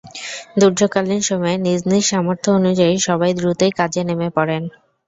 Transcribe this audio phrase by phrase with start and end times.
[0.59, 4.63] দুর্যোগকালীন সময়ে নিজ নিজ সামর্থ্য অনুযায়ী সবাই দ্রুতই কাজে নেমে পড়েন।